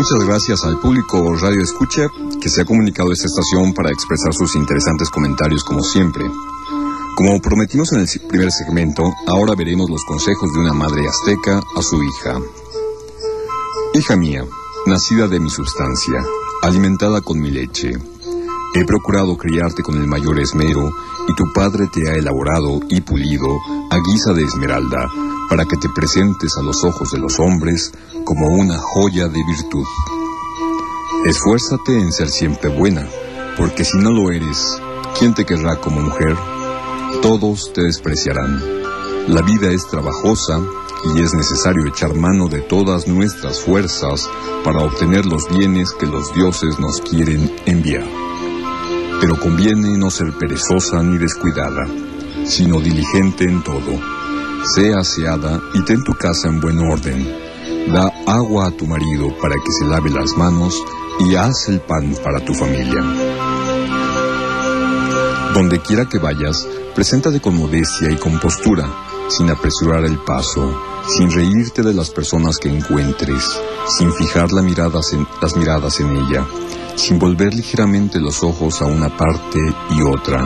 [0.00, 2.08] Muchas gracias al público Radio Escucha
[2.40, 6.24] que se ha comunicado a esta estación para expresar sus interesantes comentarios como siempre.
[7.16, 11.82] Como prometimos en el primer segmento, ahora veremos los consejos de una madre azteca a
[11.82, 12.40] su hija.
[13.92, 14.42] Hija mía,
[14.86, 16.24] nacida de mi sustancia,
[16.62, 17.92] alimentada con mi leche,
[18.74, 20.92] he procurado criarte con el mayor esmero
[21.28, 23.48] y tu padre te ha elaborado y pulido
[23.90, 25.10] a guisa de esmeralda
[25.48, 27.92] para que te presentes a los ojos de los hombres
[28.24, 29.86] como una joya de virtud.
[31.26, 33.06] Esfuérzate en ser siempre buena,
[33.56, 34.80] porque si no lo eres,
[35.18, 36.36] ¿quién te querrá como mujer?
[37.22, 38.62] Todos te despreciarán.
[39.26, 40.60] La vida es trabajosa
[41.14, 44.30] y es necesario echar mano de todas nuestras fuerzas
[44.64, 48.29] para obtener los bienes que los dioses nos quieren enviar.
[49.20, 51.86] Pero conviene no ser perezosa ni descuidada,
[52.44, 54.20] sino diligente en todo
[54.64, 57.26] Sé aseada y ten tu casa en buen orden.
[57.92, 60.74] Da agua a tu marido para que se lave las manos
[61.18, 63.02] y haz el pan para tu familia.
[65.54, 68.84] Donde quiera que vayas, preséntate con modestia y compostura,
[69.30, 70.78] sin apresurar el paso,
[71.16, 73.44] sin reírte de las personas que encuentres,
[73.96, 76.46] sin fijar las miradas en ella,
[76.96, 80.40] sin volver ligeramente los ojos a una parte y otra,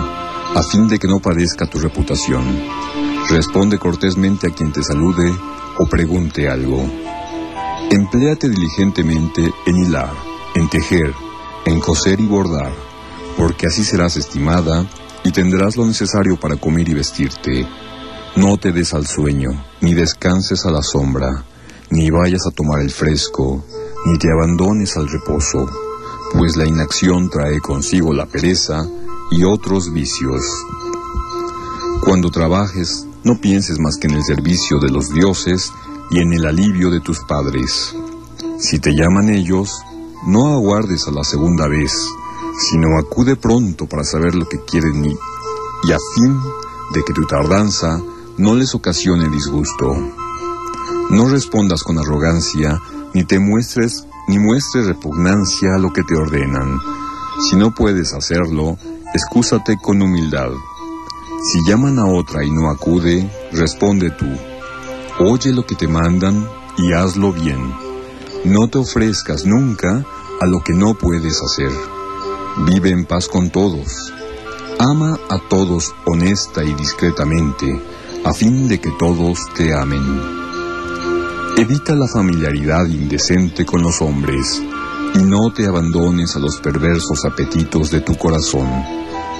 [0.55, 2.44] a fin de que no padezca tu reputación.
[3.30, 5.34] Responde cortésmente a quien te salude
[5.78, 6.84] o pregunte algo.
[7.90, 10.12] Empléate diligentemente en hilar,
[10.55, 11.14] en tejer,
[11.64, 12.72] en coser y bordar,
[13.36, 14.86] porque así serás estimada
[15.24, 17.66] y tendrás lo necesario para comer y vestirte.
[18.36, 21.44] No te des al sueño, ni descanses a la sombra,
[21.90, 23.64] ni vayas a tomar el fresco,
[24.06, 25.70] ni te abandones al reposo,
[26.32, 28.84] pues la inacción trae consigo la pereza
[29.30, 30.42] y otros vicios.
[32.02, 35.72] Cuando trabajes, no pienses más que en el servicio de los dioses
[36.10, 37.94] y en el alivio de tus padres.
[38.58, 39.80] Si te llaman ellos,
[40.27, 41.92] no aguardes a la segunda vez,
[42.68, 45.16] sino acude pronto para saber lo que quieren y,
[45.84, 46.36] y a fin
[46.95, 48.02] de que tu tardanza
[48.36, 49.95] no les ocasione disgusto.
[51.11, 52.80] No respondas con arrogancia,
[53.12, 56.80] ni te muestres, ni muestres repugnancia a lo que te ordenan.
[57.48, 58.78] Si no puedes hacerlo,
[59.14, 60.50] excúsate con humildad.
[61.52, 64.27] Si llaman a otra y no acude, responde tú.
[65.20, 67.72] Oye lo que te mandan y hazlo bien.
[68.45, 70.05] No te ofrezcas nunca
[70.40, 71.70] a lo que no puedes hacer.
[72.66, 74.12] Vive en paz con todos.
[74.78, 77.80] Ama a todos honesta y discretamente,
[78.24, 80.20] a fin de que todos te amen.
[81.57, 84.62] Evita la familiaridad indecente con los hombres
[85.14, 88.68] y no te abandones a los perversos apetitos de tu corazón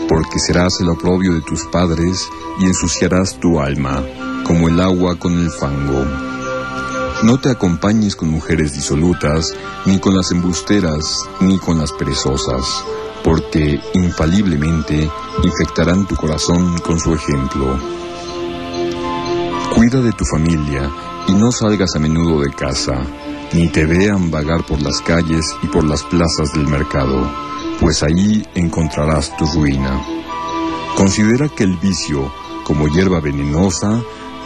[0.09, 2.28] porque serás el oprobio de tus padres
[2.61, 4.03] y ensuciarás tu alma,
[4.44, 6.05] como el agua con el fango.
[7.23, 9.55] No te acompañes con mujeres disolutas,
[9.87, 12.84] ni con las embusteras, ni con las perezosas,
[13.23, 15.11] porque infaliblemente
[15.43, 17.78] infectarán tu corazón con su ejemplo.
[19.84, 20.91] Cuida de tu familia
[21.28, 22.95] y no salgas a menudo de casa,
[23.53, 27.31] ni te vean vagar por las calles y por las plazas del mercado
[27.78, 30.03] pues allí encontrarás tu ruina.
[30.97, 32.33] Considera que el vicio,
[32.65, 34.03] como hierba venenosa,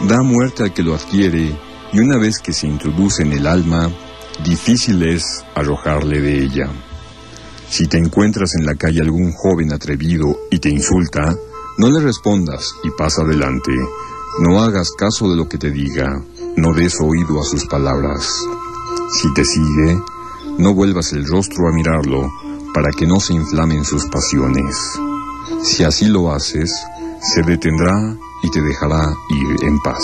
[0.09, 1.57] da muerte al que lo adquiere
[1.93, 3.89] y una vez que se introduce en el alma,
[4.43, 6.69] difícil es arrojarle de ella.
[7.69, 11.33] Si te encuentras en la calle algún joven atrevido y te insulta,
[11.77, 13.71] no le respondas y pasa adelante.
[14.41, 16.23] No hagas caso de lo que te diga,
[16.55, 18.25] no des oído a sus palabras.
[19.11, 20.01] Si te sigue,
[20.57, 22.31] no vuelvas el rostro a mirarlo,
[22.73, 24.97] para que no se inflamen sus pasiones.
[25.61, 26.71] Si así lo haces,
[27.21, 30.03] se detendrá y te dejará ir en paz.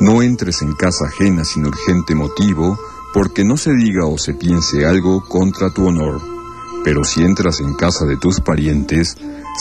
[0.00, 2.78] No entres en casa ajena sin urgente motivo,
[3.12, 6.35] porque no se diga o se piense algo contra tu honor.
[6.86, 9.16] Pero si entras en casa de tus parientes,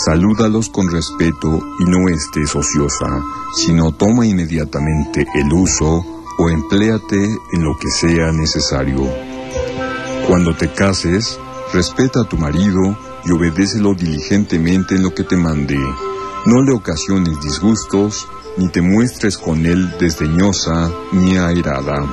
[0.06, 3.08] salúdalos con respeto y no estés ociosa,
[3.56, 6.06] sino toma inmediatamente el uso
[6.38, 9.10] o empléate en lo que sea necesario.
[10.28, 11.40] Cuando te cases,
[11.74, 12.96] respeta a tu marido
[13.26, 15.80] y obedécelo diligentemente en lo que te mande.
[16.46, 22.06] No le ocasiones disgustos, ni te muestres con él desdeñosa ni airada.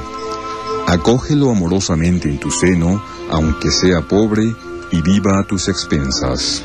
[0.87, 4.55] Acógelo amorosamente en tu seno, aunque sea pobre,
[4.93, 6.63] y viva a tus expensas.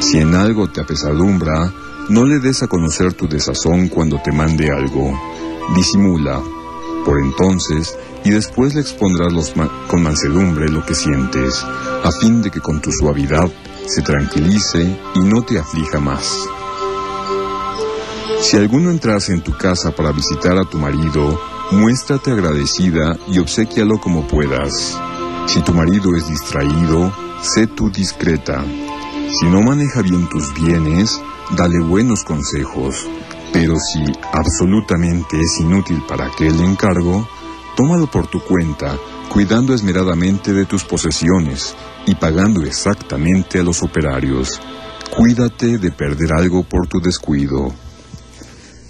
[0.00, 1.72] Si en algo te apesadumbra,
[2.10, 5.18] no le des a conocer tu desazón cuando te mande algo.
[5.74, 6.40] Disimula.
[7.04, 9.52] Por entonces, y después le expondrás
[9.88, 13.50] con mansedumbre lo que sientes, a fin de que con tu suavidad
[13.86, 16.38] se tranquilice y no te aflija más.
[18.40, 21.40] Si alguno entrase en tu casa para visitar a tu marido,
[21.72, 24.98] muéstrate agradecida y obsequialo como puedas.
[25.46, 27.12] Si tu marido es distraído,
[27.42, 28.64] sé tú discreta.
[29.40, 31.20] Si no maneja bien tus bienes,
[31.56, 33.06] dale buenos consejos.
[33.52, 34.02] Pero si
[34.32, 37.28] absolutamente es inútil para aquel encargo,
[37.76, 38.96] tómalo por tu cuenta,
[39.32, 41.76] cuidando esmeradamente de tus posesiones
[42.06, 44.60] y pagando exactamente a los operarios.
[45.16, 47.72] Cuídate de perder algo por tu descuido.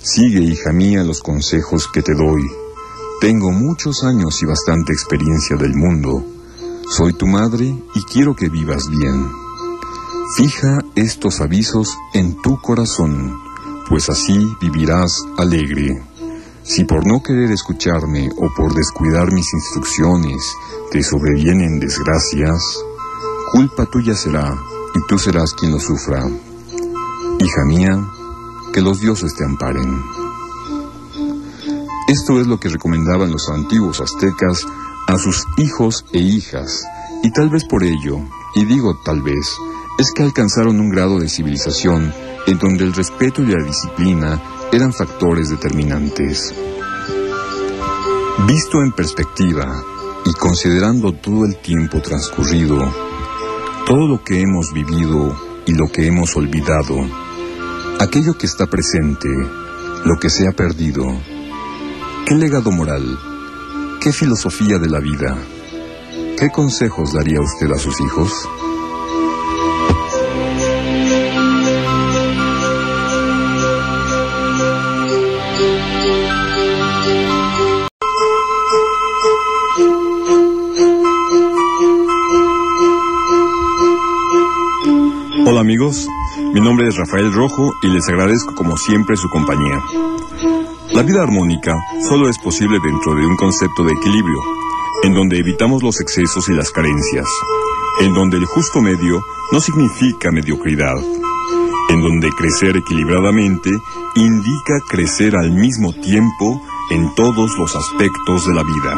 [0.01, 2.43] Sigue, hija mía, los consejos que te doy.
[3.21, 6.34] Tengo muchos años y bastante experiencia del mundo.
[6.89, 9.31] Soy tu madre y quiero que vivas bien.
[10.37, 13.37] Fija estos avisos en tu corazón,
[13.89, 16.03] pues así vivirás alegre.
[16.63, 20.55] Si por no querer escucharme o por descuidar mis instrucciones
[20.91, 22.79] te sobrevienen desgracias,
[23.53, 24.57] culpa tuya será
[24.95, 26.29] y tú serás quien lo sufra.
[27.41, 28.07] Hija mía,
[28.73, 30.03] que los dioses te amparen.
[32.09, 34.67] Esto es lo que recomendaban los antiguos aztecas
[35.07, 36.85] a sus hijos e hijas,
[37.23, 38.19] y tal vez por ello,
[38.55, 39.57] y digo tal vez,
[39.99, 42.13] es que alcanzaron un grado de civilización
[42.47, 44.41] en donde el respeto y la disciplina
[44.73, 46.55] eran factores determinantes.
[48.47, 49.73] Visto en perspectiva
[50.27, 52.79] y considerando todo el tiempo transcurrido,
[53.87, 55.37] todo lo que hemos vivido
[55.67, 56.97] y lo que hemos olvidado,
[58.01, 59.29] aquello que está presente,
[60.05, 61.05] lo que se ha perdido,
[62.27, 63.19] ¿qué legado moral,
[64.05, 65.35] qué filosofía de la vida,
[66.39, 68.31] qué consejos daría usted a sus hijos?
[85.47, 86.07] Hola amigos,
[86.53, 89.83] mi nombre es Rafael Rojo y les agradezco como siempre su compañía.
[90.95, 91.75] La vida armónica
[92.09, 94.39] solo es posible dentro de un concepto de equilibrio,
[95.03, 97.27] en donde evitamos los excesos y las carencias,
[98.01, 99.21] en donde el justo medio
[99.51, 100.95] no significa mediocridad,
[101.89, 103.71] en donde crecer equilibradamente
[104.15, 106.63] indica crecer al mismo tiempo
[106.93, 108.97] en todos los aspectos de la vida.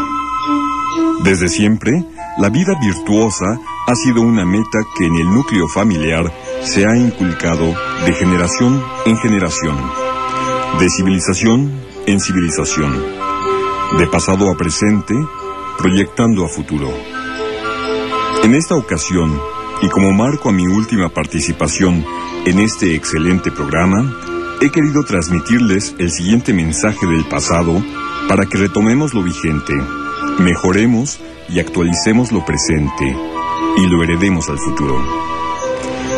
[1.25, 2.04] Desde siempre,
[2.37, 6.31] la vida virtuosa ha sido una meta que en el núcleo familiar
[6.62, 9.76] se ha inculcado de generación en generación,
[10.78, 11.73] de civilización
[12.06, 12.93] en civilización,
[13.99, 15.14] de pasado a presente,
[15.78, 16.93] proyectando a futuro.
[18.43, 19.40] En esta ocasión,
[19.81, 22.05] y como marco a mi última participación
[22.44, 24.14] en este excelente programa,
[24.61, 27.82] he querido transmitirles el siguiente mensaje del pasado
[28.29, 29.72] para que retomemos lo vigente,
[30.38, 33.17] mejoremos y actualicemos lo presente
[33.79, 35.02] y lo heredemos al futuro.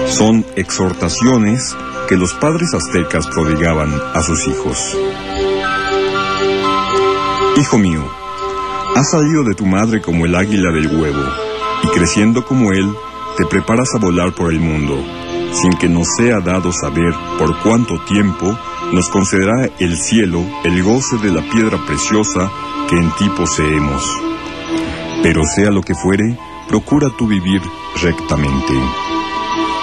[0.08, 1.76] Son exhortaciones
[2.08, 4.96] que los padres aztecas prodigaban a sus hijos.
[7.56, 8.02] Hijo mío,
[8.96, 11.22] has salido de tu madre como el águila del huevo,
[11.82, 12.90] y creciendo como él,
[13.36, 15.04] te preparas a volar por el mundo,
[15.52, 18.58] sin que nos sea dado saber por cuánto tiempo
[18.92, 22.50] nos concederá el cielo el goce de la piedra preciosa
[22.88, 24.02] que en ti poseemos.
[25.22, 26.38] Pero sea lo que fuere,
[26.68, 27.60] procura tú vivir
[28.00, 29.17] rectamente.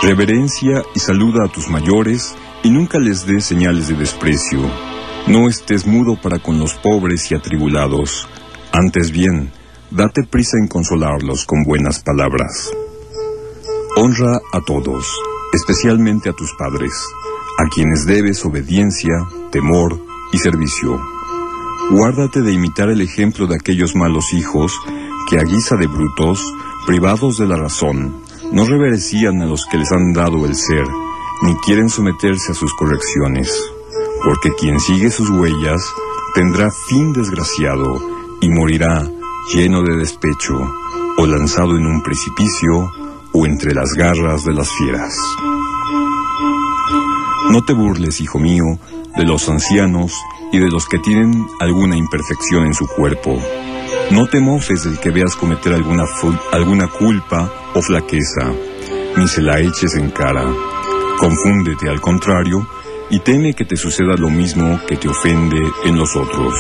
[0.05, 4.59] Reverencia y saluda a tus mayores y nunca les des señales de desprecio.
[5.25, 8.27] No estés mudo para con los pobres y atribulados.
[8.71, 9.51] Antes bien,
[9.89, 12.71] date prisa en consolarlos con buenas palabras.
[13.95, 15.11] Honra a todos,
[15.53, 16.93] especialmente a tus padres,
[17.57, 19.15] a quienes debes obediencia,
[19.51, 19.99] temor
[20.31, 21.01] y servicio.
[21.89, 24.71] Guárdate de imitar el ejemplo de aquellos malos hijos
[25.31, 26.43] que a guisa de brutos,
[26.85, 30.85] privados de la razón, no reverecían a los que les han dado el ser,
[31.43, 33.51] ni quieren someterse a sus correcciones,
[34.23, 35.81] porque quien sigue sus huellas
[36.33, 38.01] tendrá fin desgraciado
[38.41, 39.07] y morirá
[39.53, 40.55] lleno de despecho,
[41.17, 42.91] o lanzado en un precipicio,
[43.31, 45.17] o entre las garras de las fieras.
[47.51, 48.63] No te burles, hijo mío,
[49.15, 50.13] de los ancianos
[50.51, 53.37] y de los que tienen alguna imperfección en su cuerpo.
[54.11, 56.05] No te mofes del que veas cometer alguna,
[56.51, 58.51] alguna culpa o flaqueza,
[59.17, 60.45] ni se la eches en cara.
[61.19, 62.67] Confúndete al contrario
[63.09, 66.53] y teme que te suceda lo mismo que te ofende en los otros.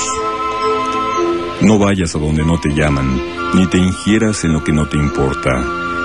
[1.61, 3.19] No vayas a donde no te llaman,
[3.53, 5.63] ni te ingieras en lo que no te importa.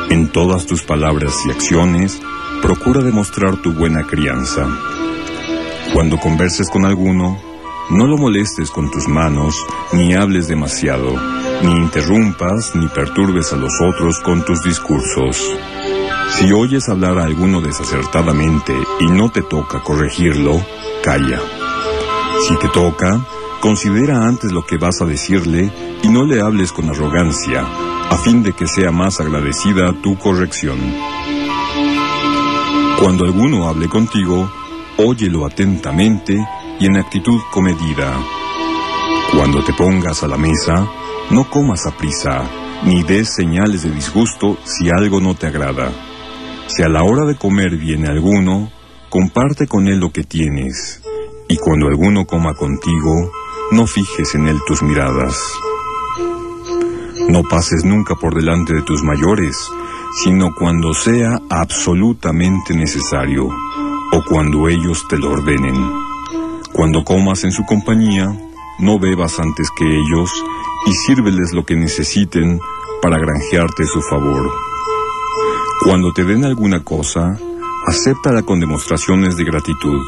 [0.09, 2.21] En todas tus palabras y acciones,
[2.63, 4.67] procura demostrar tu buena crianza.
[5.93, 7.39] Cuando converses con alguno,
[7.91, 9.57] no lo molestes con tus manos,
[9.93, 11.17] ni hables demasiado,
[11.63, 15.37] ni interrumpas ni perturbes a los otros con tus discursos.
[16.31, 20.61] Si oyes hablar a alguno desacertadamente y no te toca corregirlo,
[21.03, 21.41] calla.
[22.49, 23.21] Si te toca,
[23.61, 25.71] considera antes lo que vas a decirle
[26.03, 27.67] y no le hables con arrogancia,
[28.09, 30.79] a fin de que sea más agradecida tu corrección.
[32.99, 34.51] Cuando alguno hable contigo,
[34.97, 36.37] óyelo atentamente
[36.79, 38.15] y en actitud comedida.
[39.37, 40.87] Cuando te pongas a la mesa,
[41.31, 42.43] no comas a prisa,
[42.85, 45.93] ni des señales de disgusto si algo no te agrada.
[46.67, 48.71] Si a la hora de comer viene alguno,
[49.09, 51.03] comparte con él lo que tienes,
[51.49, 53.31] y cuando alguno coma contigo,
[53.73, 55.37] no fijes en él tus miradas.
[57.29, 59.71] No pases nunca por delante de tus mayores,
[60.25, 63.49] sino cuando sea absolutamente necesario,
[64.13, 65.75] o cuando ellos te lo ordenen.
[66.73, 68.27] Cuando comas en su compañía,
[68.81, 70.31] no bebas antes que ellos,
[70.87, 72.61] y sírveles lo que necesiten
[73.03, 74.51] para granjearte su favor.
[75.85, 77.39] Cuando te den alguna cosa,
[77.87, 80.01] acéptala con demostraciones de gratitud.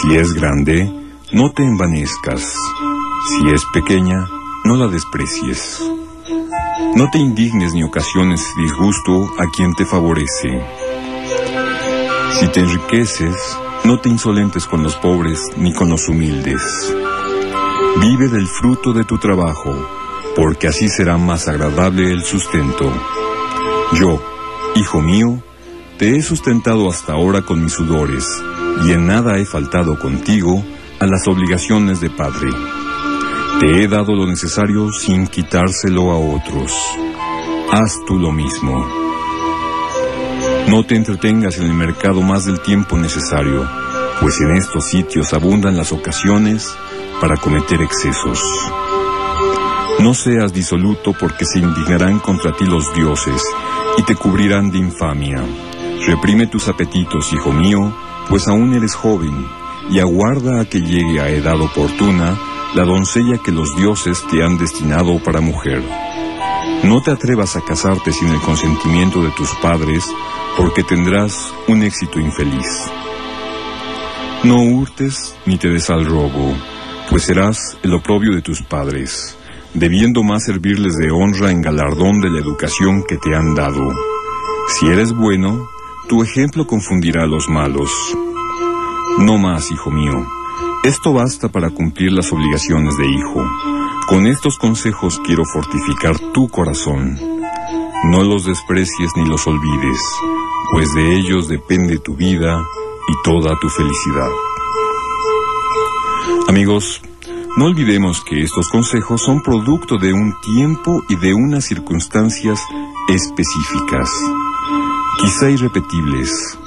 [0.00, 0.90] Si es grande,
[1.32, 2.54] no te envanezcas.
[3.26, 4.28] Si es pequeña,
[4.64, 5.82] no la desprecies.
[6.94, 10.62] No te indignes ni ocasiones disgusto a quien te favorece.
[12.38, 13.36] Si te enriqueces,
[13.84, 16.62] no te insolentes con los pobres ni con los humildes.
[18.00, 19.74] Vive del fruto de tu trabajo,
[20.36, 22.92] porque así será más agradable el sustento.
[23.94, 24.22] Yo,
[24.76, 25.42] hijo mío,
[25.98, 28.24] te he sustentado hasta ahora con mis sudores,
[28.84, 30.64] y en nada he faltado contigo
[31.00, 32.50] a las obligaciones de padre.
[33.58, 36.72] Te he dado lo necesario sin quitárselo a otros.
[37.72, 38.86] Haz tú lo mismo.
[40.68, 43.68] No te entretengas en el mercado más del tiempo necesario,
[44.20, 46.74] pues en estos sitios abundan las ocasiones
[47.20, 48.42] para cometer excesos.
[50.00, 53.42] No seas disoluto porque se indignarán contra ti los dioses
[53.96, 55.42] y te cubrirán de infamia.
[56.06, 57.92] Reprime tus apetitos, hijo mío,
[58.28, 59.46] pues aún eres joven,
[59.90, 62.38] y aguarda a que llegue a edad oportuna
[62.74, 65.82] la doncella que los dioses te han destinado para mujer.
[66.84, 70.04] No te atrevas a casarte sin el consentimiento de tus padres,
[70.56, 72.88] porque tendrás un éxito infeliz.
[74.48, 76.56] No hurtes ni te des al robo,
[77.10, 79.36] pues serás el oprobio de tus padres,
[79.74, 83.92] debiendo más servirles de honra en galardón de la educación que te han dado.
[84.68, 85.68] Si eres bueno,
[86.08, 87.90] tu ejemplo confundirá a los malos.
[89.18, 90.14] No más, hijo mío.
[90.82, 93.46] Esto basta para cumplir las obligaciones de hijo.
[94.08, 97.20] Con estos consejos quiero fortificar tu corazón.
[98.04, 100.00] No los desprecies ni los olvides,
[100.72, 102.64] pues de ellos depende tu vida
[103.08, 104.30] y toda tu felicidad.
[106.48, 107.00] Amigos,
[107.56, 112.60] no olvidemos que estos consejos son producto de un tiempo y de unas circunstancias
[113.08, 114.10] específicas,
[115.20, 116.58] quizá irrepetibles,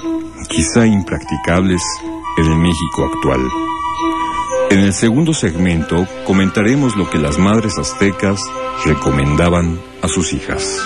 [0.48, 1.82] quizá impracticables
[2.36, 3.40] en el México actual.
[4.70, 8.40] En el segundo segmento comentaremos lo que las madres aztecas
[8.84, 10.80] recomendaban a sus hijas.